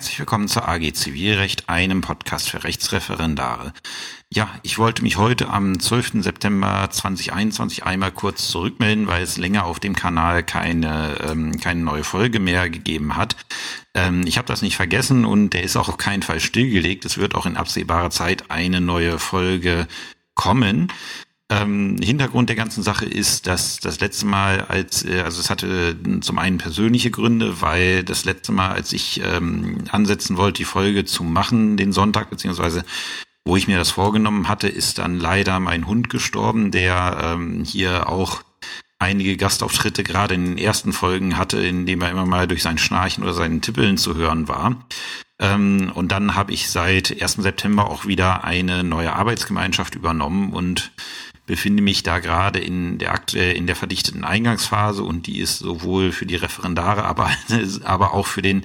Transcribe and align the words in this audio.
Herzlich 0.00 0.18
willkommen 0.18 0.48
zur 0.48 0.66
AG 0.66 0.94
Zivilrecht, 0.94 1.68
einem 1.68 2.00
Podcast 2.00 2.48
für 2.48 2.64
Rechtsreferendare. 2.64 3.74
Ja, 4.32 4.48
ich 4.62 4.78
wollte 4.78 5.02
mich 5.02 5.18
heute 5.18 5.50
am 5.50 5.78
12. 5.78 6.22
September 6.22 6.88
2021 6.90 7.84
einmal 7.84 8.10
kurz 8.10 8.48
zurückmelden, 8.48 9.08
weil 9.08 9.22
es 9.22 9.36
länger 9.36 9.66
auf 9.66 9.78
dem 9.78 9.94
Kanal 9.94 10.42
keine, 10.42 11.18
ähm, 11.28 11.60
keine 11.60 11.82
neue 11.82 12.02
Folge 12.02 12.40
mehr 12.40 12.70
gegeben 12.70 13.16
hat. 13.16 13.36
Ähm, 13.92 14.26
ich 14.26 14.38
habe 14.38 14.48
das 14.48 14.62
nicht 14.62 14.74
vergessen 14.74 15.26
und 15.26 15.50
der 15.50 15.64
ist 15.64 15.76
auch 15.76 15.90
auf 15.90 15.98
keinen 15.98 16.22
Fall 16.22 16.40
stillgelegt. 16.40 17.04
Es 17.04 17.18
wird 17.18 17.34
auch 17.34 17.44
in 17.44 17.58
absehbarer 17.58 18.08
Zeit 18.08 18.50
eine 18.50 18.80
neue 18.80 19.18
Folge 19.18 19.86
kommen. 20.34 20.90
Ähm, 21.50 21.96
Hintergrund 22.00 22.48
der 22.48 22.56
ganzen 22.56 22.84
Sache 22.84 23.06
ist, 23.06 23.48
dass 23.48 23.80
das 23.80 23.98
letzte 23.98 24.24
Mal, 24.24 24.62
als 24.62 25.04
äh, 25.04 25.22
also 25.22 25.40
es 25.40 25.50
hatte 25.50 25.96
zum 26.20 26.38
einen 26.38 26.58
persönliche 26.58 27.10
Gründe, 27.10 27.60
weil 27.60 28.04
das 28.04 28.24
letzte 28.24 28.52
Mal, 28.52 28.70
als 28.70 28.92
ich 28.92 29.20
ähm, 29.24 29.78
ansetzen 29.90 30.36
wollte, 30.36 30.58
die 30.58 30.64
Folge 30.64 31.04
zu 31.04 31.24
machen, 31.24 31.76
den 31.76 31.92
Sonntag 31.92 32.30
beziehungsweise 32.30 32.84
wo 33.44 33.56
ich 33.56 33.66
mir 33.66 33.78
das 33.78 33.90
vorgenommen 33.90 34.48
hatte, 34.48 34.68
ist 34.68 34.98
dann 34.98 35.18
leider 35.18 35.58
mein 35.60 35.86
Hund 35.86 36.10
gestorben, 36.10 36.70
der 36.70 37.18
ähm, 37.34 37.64
hier 37.64 38.08
auch 38.08 38.42
einige 39.00 39.36
Gastauftritte 39.36 40.04
gerade 40.04 40.34
in 40.34 40.44
den 40.44 40.58
ersten 40.58 40.92
Folgen 40.92 41.36
hatte, 41.36 41.58
in 41.58 41.86
dem 41.86 42.02
er 42.02 42.10
immer 42.10 42.26
mal 42.26 42.46
durch 42.46 42.62
sein 42.62 42.78
Schnarchen 42.78 43.24
oder 43.24 43.32
seinen 43.32 43.62
Tippeln 43.62 43.96
zu 43.96 44.14
hören 44.14 44.46
war. 44.46 44.76
Ähm, 45.40 45.90
und 45.94 46.12
dann 46.12 46.34
habe 46.36 46.52
ich 46.52 46.70
seit 46.70 47.20
1. 47.20 47.36
September 47.36 47.90
auch 47.90 48.04
wieder 48.04 48.44
eine 48.44 48.84
neue 48.84 49.14
Arbeitsgemeinschaft 49.14 49.94
übernommen 49.94 50.52
und 50.52 50.92
befinde 51.50 51.82
mich 51.82 52.04
da 52.04 52.20
gerade 52.20 52.60
in 52.60 52.98
der 52.98 53.12
aktuell 53.12 53.56
in 53.56 53.66
der 53.66 53.74
verdichteten 53.74 54.22
Eingangsphase 54.22 55.02
und 55.02 55.26
die 55.26 55.40
ist 55.40 55.58
sowohl 55.58 56.12
für 56.12 56.24
die 56.24 56.36
Referendare, 56.36 57.04
aber 57.04 57.28
aber 57.84 58.14
auch 58.14 58.28
für 58.28 58.40
den 58.40 58.62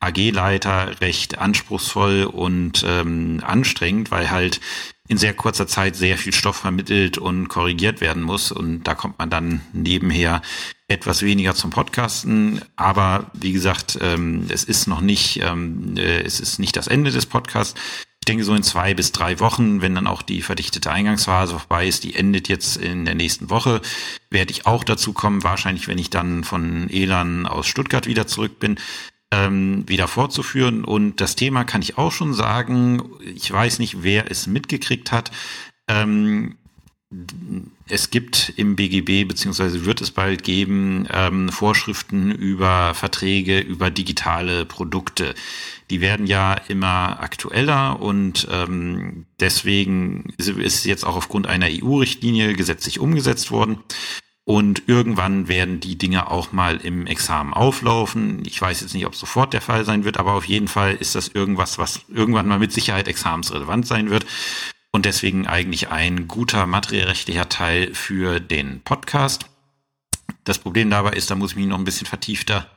AG-Leiter 0.00 1.00
recht 1.00 1.38
anspruchsvoll 1.38 2.24
und 2.24 2.84
ähm, 2.88 3.40
anstrengend, 3.46 4.10
weil 4.10 4.32
halt 4.32 4.60
in 5.06 5.16
sehr 5.16 5.32
kurzer 5.32 5.68
Zeit 5.68 5.94
sehr 5.94 6.18
viel 6.18 6.32
Stoff 6.32 6.56
vermittelt 6.56 7.18
und 7.18 7.46
korrigiert 7.48 8.00
werden 8.00 8.22
muss. 8.24 8.50
Und 8.50 8.82
da 8.82 8.96
kommt 8.96 9.20
man 9.20 9.30
dann 9.30 9.60
nebenher 9.72 10.42
etwas 10.88 11.22
weniger 11.22 11.54
zum 11.54 11.70
Podcasten. 11.70 12.62
Aber 12.74 13.30
wie 13.32 13.52
gesagt, 13.52 13.96
ähm, 14.00 14.46
es 14.48 14.64
ist 14.64 14.88
noch 14.88 15.00
nicht, 15.00 15.40
ähm, 15.40 15.96
äh, 15.96 16.22
es 16.22 16.40
ist 16.40 16.58
nicht 16.58 16.76
das 16.76 16.88
Ende 16.88 17.12
des 17.12 17.26
Podcasts. 17.26 17.78
Ich 18.24 18.26
denke, 18.26 18.44
so 18.44 18.54
in 18.54 18.62
zwei 18.62 18.94
bis 18.94 19.12
drei 19.12 19.38
Wochen, 19.38 19.82
wenn 19.82 19.94
dann 19.94 20.06
auch 20.06 20.22
die 20.22 20.40
verdichtete 20.40 20.90
Eingangsphase 20.90 21.58
vorbei 21.58 21.86
ist, 21.86 22.04
die 22.04 22.14
endet 22.14 22.48
jetzt 22.48 22.78
in 22.78 23.04
der 23.04 23.14
nächsten 23.14 23.50
Woche, 23.50 23.82
werde 24.30 24.50
ich 24.50 24.64
auch 24.64 24.82
dazu 24.82 25.12
kommen, 25.12 25.42
wahrscheinlich, 25.42 25.88
wenn 25.88 25.98
ich 25.98 26.08
dann 26.08 26.42
von 26.42 26.88
Elan 26.88 27.44
aus 27.44 27.66
Stuttgart 27.66 28.06
wieder 28.06 28.26
zurück 28.26 28.58
bin, 28.58 28.78
ähm, 29.30 29.86
wieder 29.86 30.08
fortzuführen. 30.08 30.86
Und 30.86 31.20
das 31.20 31.36
Thema 31.36 31.64
kann 31.64 31.82
ich 31.82 31.98
auch 31.98 32.12
schon 32.12 32.32
sagen, 32.32 33.02
ich 33.20 33.52
weiß 33.52 33.78
nicht, 33.78 34.02
wer 34.02 34.30
es 34.30 34.46
mitgekriegt 34.46 35.12
hat. 35.12 35.30
Ähm, 35.86 36.56
es 37.88 38.10
gibt 38.10 38.52
im 38.56 38.76
BGB, 38.76 39.28
beziehungsweise 39.28 39.84
wird 39.84 40.00
es 40.00 40.10
bald 40.10 40.42
geben, 40.42 41.06
ähm, 41.12 41.48
Vorschriften 41.50 42.30
über 42.30 42.94
Verträge, 42.94 43.60
über 43.60 43.90
digitale 43.90 44.64
Produkte. 44.64 45.34
Die 45.90 46.00
werden 46.00 46.26
ja 46.26 46.54
immer 46.68 47.20
aktueller 47.20 48.00
und 48.00 48.48
ähm, 48.50 49.26
deswegen 49.38 50.32
ist 50.38 50.86
jetzt 50.86 51.04
auch 51.04 51.16
aufgrund 51.16 51.46
einer 51.46 51.66
EU-Richtlinie 51.68 52.54
gesetzlich 52.54 53.00
umgesetzt 53.00 53.50
worden. 53.50 53.78
Und 54.46 54.82
irgendwann 54.88 55.48
werden 55.48 55.80
die 55.80 55.96
Dinge 55.96 56.30
auch 56.30 56.52
mal 56.52 56.76
im 56.76 57.06
Examen 57.06 57.54
auflaufen. 57.54 58.42
Ich 58.44 58.60
weiß 58.60 58.82
jetzt 58.82 58.92
nicht, 58.92 59.06
ob 59.06 59.14
sofort 59.14 59.54
der 59.54 59.62
Fall 59.62 59.86
sein 59.86 60.04
wird, 60.04 60.18
aber 60.18 60.34
auf 60.34 60.44
jeden 60.44 60.68
Fall 60.68 60.94
ist 60.94 61.14
das 61.14 61.28
irgendwas, 61.28 61.78
was 61.78 62.00
irgendwann 62.08 62.46
mal 62.46 62.58
mit 62.58 62.72
Sicherheit 62.72 63.08
examensrelevant 63.08 63.86
sein 63.86 64.10
wird 64.10 64.26
und 64.94 65.06
deswegen 65.06 65.48
eigentlich 65.48 65.88
ein 65.88 66.28
guter 66.28 66.68
materiellrechtlicher 66.68 67.48
Teil 67.48 67.92
für 67.94 68.38
den 68.38 68.80
Podcast. 68.82 69.46
Das 70.44 70.60
Problem 70.60 70.88
dabei 70.88 71.10
ist, 71.14 71.32
da 71.32 71.34
muss 71.34 71.50
ich 71.50 71.56
mich 71.56 71.66
noch 71.66 71.78
ein 71.78 71.84
bisschen 71.84 72.06
vertiefter 72.06 72.70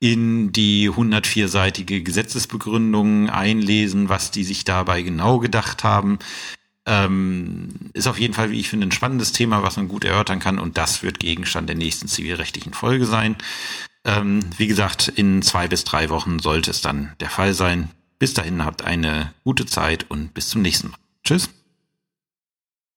in 0.00 0.50
die 0.50 0.88
104-seitige 0.88 2.02
Gesetzesbegründung 2.02 3.28
einlesen, 3.28 4.08
was 4.08 4.30
die 4.30 4.44
sich 4.44 4.64
dabei 4.64 5.02
genau 5.02 5.40
gedacht 5.40 5.84
haben. 5.84 6.18
Ähm, 6.86 7.90
ist 7.92 8.06
auf 8.06 8.18
jeden 8.18 8.32
Fall, 8.32 8.50
wie 8.50 8.60
ich 8.60 8.70
finde, 8.70 8.86
ein 8.86 8.92
spannendes 8.92 9.32
Thema, 9.32 9.62
was 9.62 9.76
man 9.76 9.88
gut 9.88 10.06
erörtern 10.06 10.40
kann 10.40 10.58
und 10.58 10.78
das 10.78 11.02
wird 11.02 11.20
Gegenstand 11.20 11.68
der 11.68 11.76
nächsten 11.76 12.08
zivilrechtlichen 12.08 12.72
Folge 12.72 13.04
sein. 13.04 13.36
Ähm, 14.06 14.40
wie 14.56 14.68
gesagt, 14.68 15.08
in 15.08 15.42
zwei 15.42 15.68
bis 15.68 15.84
drei 15.84 16.08
Wochen 16.08 16.38
sollte 16.38 16.70
es 16.70 16.80
dann 16.80 17.12
der 17.20 17.28
Fall 17.28 17.52
sein. 17.52 17.90
Bis 18.18 18.32
dahin 18.32 18.64
habt 18.64 18.80
eine 18.80 19.34
gute 19.44 19.66
Zeit 19.66 20.06
und 20.08 20.32
bis 20.32 20.48
zum 20.48 20.62
nächsten 20.62 20.88
Mal. 20.88 20.98
Tschüss. 21.24 21.50